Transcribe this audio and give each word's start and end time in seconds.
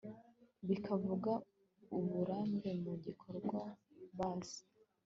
bikavuga 0.67 1.31
uburambe 1.97 2.71
mu 2.83 2.93
bikorwa 3.05 3.59
bisa 4.17 4.61